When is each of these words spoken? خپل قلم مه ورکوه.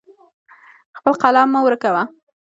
خپل 0.97 1.13
قلم 1.23 1.47
مه 1.53 1.59
ورکوه. 1.63 2.01